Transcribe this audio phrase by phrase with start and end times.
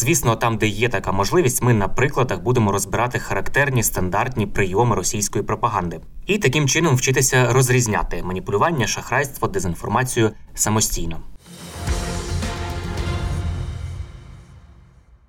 [0.00, 5.44] Звісно, там, де є така можливість, ми на прикладах будемо розбирати характерні стандартні прийоми російської
[5.44, 11.20] пропаганди і таким чином вчитися розрізняти маніпулювання, шахрайство, дезінформацію самостійно.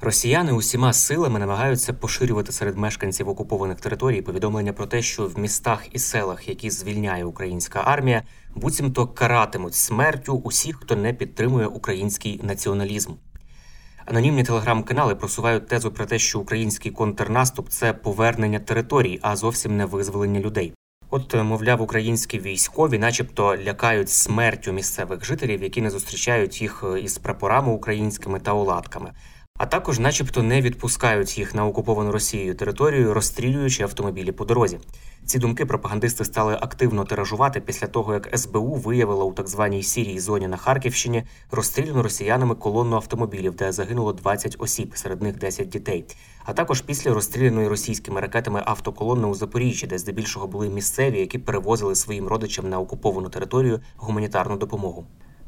[0.00, 5.86] Росіяни усіма силами намагаються поширювати серед мешканців окупованих територій повідомлення про те, що в містах
[5.92, 8.22] і селах, які звільняє українська армія,
[8.54, 13.12] буцімто каратимуть смертю усіх, хто не підтримує український націоналізм.
[14.06, 19.84] Анонімні телеграм-канали просувають тезу про те, що український контрнаступ це повернення територій, а зовсім не
[19.84, 20.72] визволення людей.
[21.10, 27.18] От, мовляв, українські військові, начебто, лякають смертю місцевих жителів, які не зустрічають їх е, із
[27.18, 29.12] прапорами українськими та оладками.
[29.58, 34.78] А також, начебто, не відпускають їх на окуповану Росією територію, розстрілюючи автомобілі по дорозі.
[35.24, 40.18] Ці думки пропагандисти стали активно тиражувати після того, як СБУ виявила у так званій сірій
[40.20, 46.04] зоні на Харківщині розстріляну росіянами колонну автомобілів, де загинуло 20 осіб, серед них 10 дітей.
[46.44, 51.94] А також після розстріляної російськими ракетами автоколонни у Запоріжжі, де здебільшого були місцеві, які перевозили
[51.94, 55.06] своїм родичам на окуповану територію гуманітарну допомогу.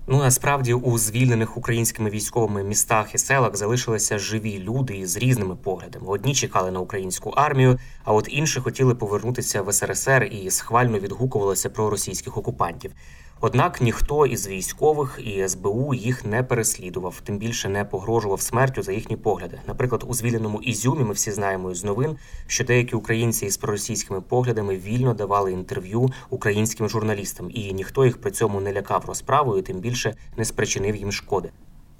[0.09, 6.07] Ну насправді у звільнених українськими військовими містах і селах залишилися живі люди із різними поглядами.
[6.09, 11.71] Одні чекали на українську армію, а от інші хотіли повернутися в СРСР і схвально відгукувалися
[11.71, 12.93] про російських окупантів.
[13.41, 18.93] Однак ніхто із військових і СБУ їх не переслідував, тим більше не погрожував смертю за
[18.93, 19.61] їхні погляди.
[19.67, 22.17] Наприклад, у звільненому Ізюмі ми всі знаємо із новин,
[22.47, 28.31] що деякі українці із проросійськими поглядами вільно давали інтерв'ю українським журналістам, і ніхто їх при
[28.31, 31.51] цьому не лякав розправою, тим більше не спричинив їм шкоди.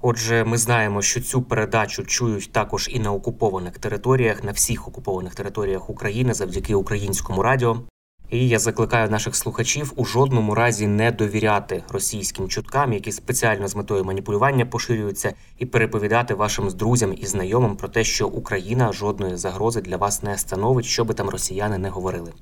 [0.01, 5.35] Отже, ми знаємо, що цю передачу чують також і на окупованих територіях, на всіх окупованих
[5.35, 7.81] територіях України завдяки українському радіо.
[8.29, 13.75] І я закликаю наших слухачів у жодному разі не довіряти російським чуткам, які спеціально з
[13.75, 19.81] метою маніпулювання поширюються, і переповідати вашим друзям і знайомим про те, що Україна жодної загрози
[19.81, 22.33] для вас не становить, що би там росіяни не говорили.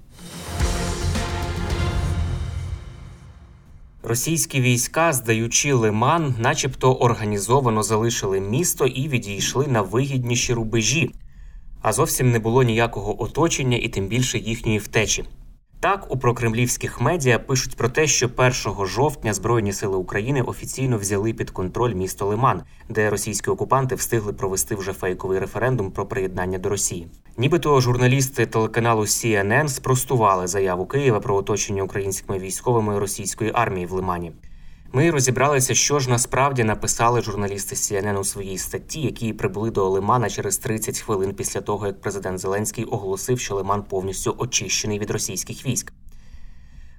[4.03, 11.11] Російські війська, здаючи лиман, начебто організовано залишили місто і відійшли на вигідніші рубежі,
[11.81, 15.25] а зовсім не було ніякого оточення і тим більше їхньої втечі.
[15.85, 21.33] Так, у прокремлівських медіа пишуть про те, що 1 жовтня Збройні сили України офіційно взяли
[21.33, 26.69] під контроль місто Лиман, де російські окупанти встигли провести вже фейковий референдум про приєднання до
[26.69, 27.07] Росії.
[27.37, 34.31] Нібито журналісти телеканалу CNN спростували заяву Києва про оточення українськими військовими російської армії в Лимані.
[34.95, 40.29] Ми розібралися, що ж насправді написали журналісти CNN у своїй статті, які прибули до Лимана
[40.29, 45.65] через 30 хвилин після того, як президент Зеленський оголосив, що Лиман повністю очищений від російських
[45.65, 45.93] військ.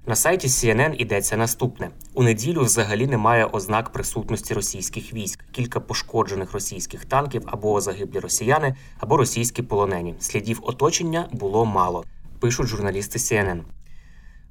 [0.07, 6.53] На сайті CNN йдеться наступне: у неділю взагалі немає ознак присутності російських військ, кілька пошкоджених
[6.53, 10.15] російських танків або загиблі росіяни, або російські полонені.
[10.21, 12.05] Слідів оточення було мало.
[12.41, 13.61] Пишуть журналісти CNN.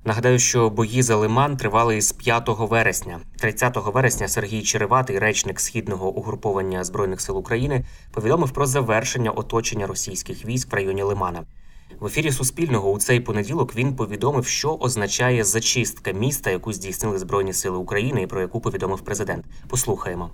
[0.08, 3.20] Нагадаю, що бої за Лиман тривали із 5 вересня.
[3.40, 10.46] 30 вересня Сергій Череватий, речник східного угруповання збройних сил України, повідомив про завершення оточення російських
[10.46, 11.44] військ в районі Лимана.
[12.00, 17.54] В ефірі Суспільного у цей понеділок він повідомив, що означає зачистка міста, яку здійснили збройні
[17.54, 19.46] сили України, і про яку повідомив президент.
[19.70, 20.30] Послухаємо.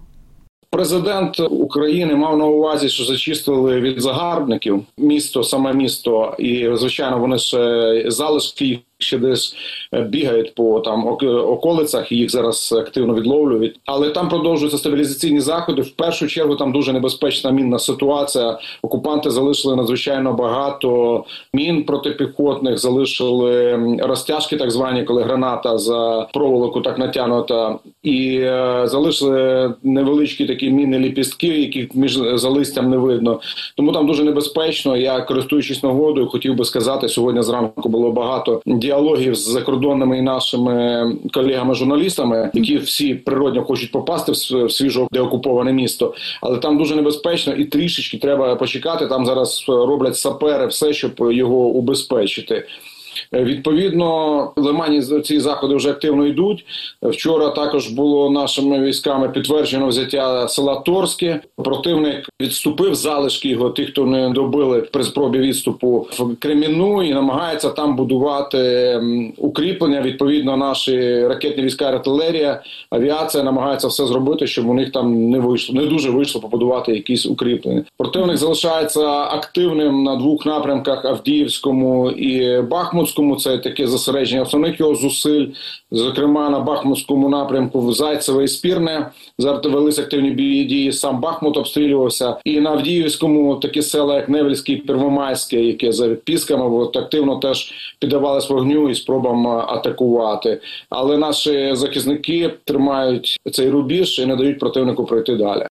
[0.70, 7.38] Президент України мав на увазі, що зачистили від загарбників місто, саме місто, і звичайно, вони
[7.38, 9.56] ще залишки ще десь
[9.94, 12.12] е, бігають по там околицях.
[12.12, 13.80] і Їх зараз активно відловлюють.
[13.86, 15.82] Але там продовжуються стабілізаційні заходи.
[15.82, 18.60] В першу чергу там дуже небезпечна мінна ситуація.
[18.82, 26.98] Окупанти залишили надзвичайно багато мін протипіхотних, залишили розтяжки, так звані, коли граната за проволоку так
[26.98, 33.40] натягнута і е, залишили невеличкі такі міни ліпістки, які між за листям не видно.
[33.78, 34.98] Тому там дуже небезпечно.
[34.98, 38.91] Я користуючись нагодою, хотів би сказати, сьогодні зранку було багато діалогів
[39.36, 46.58] з закордонними і нашими колегами-журналістами, які всі природньо хочуть попасти в свіжо деокуповане місто, але
[46.58, 49.08] там дуже небезпечно і трішечки треба почекати.
[49.08, 52.68] Там зараз роблять сапери, все щоб його убезпечити.
[53.34, 56.66] Е, відповідно, Лимані ці заходи вже активно йдуть.
[57.02, 61.40] Вчора також було нашими військами підтверджено взяття села Торське.
[61.56, 67.70] Противник відступив залишки його, тих, хто не добили при спробі відступу в Креміну, і намагається
[67.70, 69.02] там будувати
[69.38, 70.02] укріплення.
[70.02, 75.76] Відповідно, наші ракетні війська, артилерія, авіація намагаються все зробити, щоб у них там не вийшло,
[75.76, 77.84] не дуже вийшло побудувати якісь укріплення.
[77.98, 83.01] Противник залишається активним на двох напрямках Авдіївському і Бахмутському.
[83.02, 85.48] Бахмутському це таке зосередження основних його зусиль,
[85.92, 89.12] зокрема на Бахмутському напрямку в Зайцеве і Спірне.
[89.38, 90.32] Зараз велися активні
[90.66, 90.92] дії.
[90.92, 96.66] Сам Бахмут обстрілювався, і на Авдіївському такі села, як Невельське і Первомайське, яке за відпісками
[96.66, 100.62] от, активно теж піддавались вогню і спробам атакувати.
[100.90, 105.71] Але наші захисники тримають цей рубіж і не дають противнику пройти далі.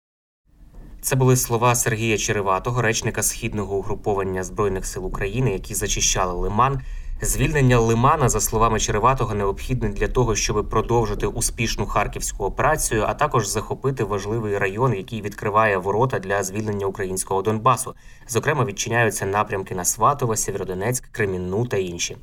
[1.01, 6.81] Це були слова Сергія Череватого, речника східного угруповання збройних сил України, які зачищали лиман.
[7.21, 13.47] Звільнення Лимана, за словами Череватого, необхідне для того, щоб продовжити успішну харківську операцію, а також
[13.47, 17.95] захопити важливий район, який відкриває ворота для звільнення українського Донбасу.
[18.27, 22.17] Зокрема, відчиняються напрямки на Сватове, Сєвєродонецьк, Кремінну та інші.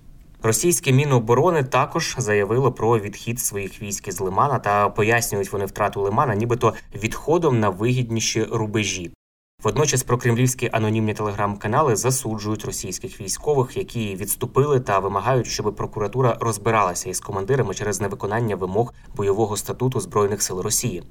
[0.46, 6.34] Російське міноборони також заявило про відхід своїх військ із Лимана та пояснюють вони втрату Лимана,
[6.34, 9.10] нібито відходом на вигідніші рубежі.
[9.62, 17.20] Водночас прокремлівські анонімні телеграм-канали засуджують російських військових, які відступили та вимагають, щоб прокуратура розбиралася із
[17.20, 21.02] командирами через невиконання вимог бойового статуту збройних сил Росії.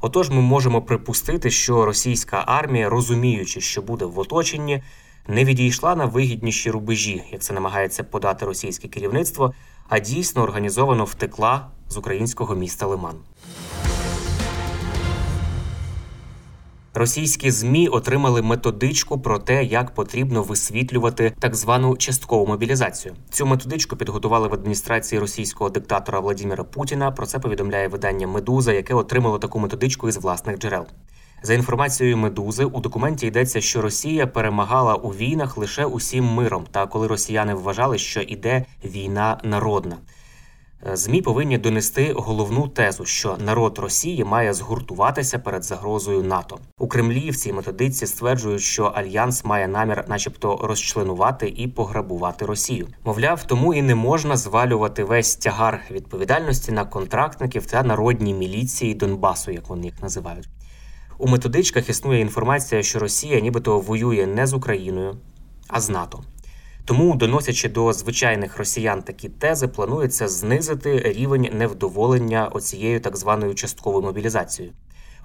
[0.00, 4.82] Отож, ми можемо припустити, що російська армія, розуміючи, що буде в оточенні,
[5.28, 9.54] не відійшла на вигідніші рубежі, як це намагається подати російське керівництво,
[9.88, 13.14] а дійсно організовано втекла з українського міста Лиман.
[16.98, 23.14] Російські змі отримали методичку про те, як потрібно висвітлювати так звану часткову мобілізацію.
[23.30, 27.10] Цю методичку підготували в адміністрації російського диктатора Владимира Путіна.
[27.10, 30.86] Про це повідомляє видання Медуза, яке отримало таку методичку із власних джерел.
[31.46, 36.86] За інформацією медузи, у документі йдеться, що Росія перемагала у війнах лише усім миром, та
[36.86, 39.96] коли росіяни вважали, що іде війна народна.
[40.86, 46.88] Е, Змі повинні донести головну тезу, що народ Росії має згуртуватися перед загрозою НАТО у
[46.88, 47.30] Кремлі.
[47.30, 52.88] В цій методиці стверджують, що альянс має намір, начебто, розчленувати і пограбувати Росію.
[53.04, 59.50] Мовляв, тому і не можна звалювати весь тягар відповідальності на контрактників та народні міліції Донбасу,
[59.50, 60.48] як вони їх називають.
[61.18, 65.16] У методичках існує інформація, що Росія, нібито воює не з Україною,
[65.68, 66.24] а з НАТО.
[66.84, 74.04] Тому, доносячи до звичайних росіян такі тези, планується знизити рівень невдоволення оцією так званою частковою
[74.04, 74.74] мобілізацією.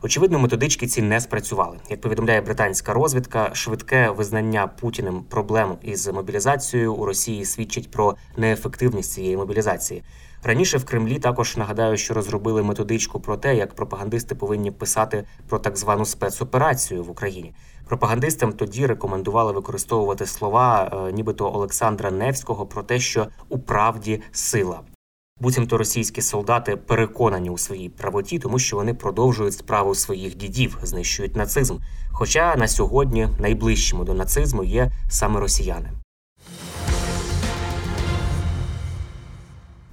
[0.04, 1.78] Очевидно, методички ці не спрацювали.
[1.90, 9.12] Як повідомляє британська розвідка, швидке визнання Путіним проблем із мобілізацією у Росії свідчить про неефективність
[9.12, 10.04] цієї мобілізації.
[10.44, 15.60] Раніше в Кремлі також нагадаю, що розробили методичку про те, як пропагандисти повинні писати про
[15.60, 17.54] так звану спецоперацію в Україні.
[17.88, 24.80] Пропагандистам тоді рекомендували використовувати слова, е, нібито Олександра Невського, про те, що у правді сила.
[25.42, 31.36] Буцімто російські солдати переконані у своїй правоті, тому що вони продовжують справу своїх дідів, знищують
[31.36, 31.78] нацизм.
[32.12, 35.92] Хоча на сьогодні найближчими до нацизму є саме росіяни.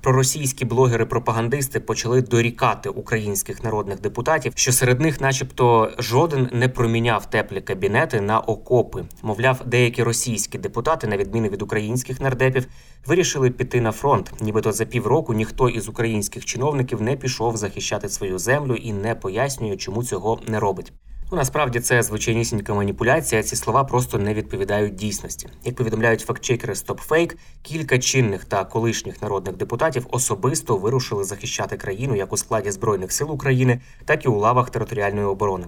[0.09, 7.61] Проросійські блогери-пропагандисти почали дорікати українських народних депутатів, що серед них, начебто, жоден не проміняв теплі
[7.61, 9.05] кабінети на окопи.
[9.23, 12.67] Мовляв, деякі російські депутати, на відміну від українських нардепів,
[13.07, 14.33] вирішили піти на фронт.
[14.41, 19.77] Нібито за півроку ніхто із українських чиновників не пішов захищати свою землю і не пояснює,
[19.77, 20.93] чому цього не робить.
[21.31, 23.43] Ну насправді це звичайнісінька маніпуляція.
[23.43, 25.49] Ці слова просто не відповідають дійсності.
[25.65, 32.33] Як повідомляють фактчекери StopFake, кілька чинних та колишніх народних депутатів особисто вирушили захищати країну як
[32.33, 35.67] у складі збройних сил України, так і у лавах територіальної оборони.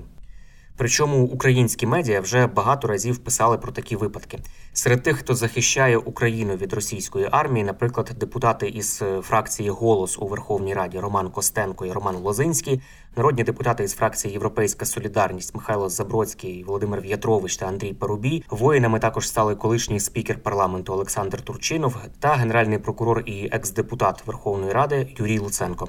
[0.81, 4.39] Причому українські медіа вже багато разів писали про такі випадки.
[4.73, 10.27] Серед тих, хто захищає Україну від російської армії, наприклад, депутати із е, фракції Голос у
[10.27, 12.81] Верховній Раді Роман Костенко і Роман Лозинський,
[13.17, 18.45] народні депутати із фракції Європейська Солідарність Михайло Забродський, Володимир В'ятрович та Андрій Парубій.
[18.51, 25.15] Воїнами також стали колишній спікер парламенту Олександр Турчинов та генеральний прокурор і екс-депутат Верховної Ради
[25.19, 25.89] Юрій Луценко.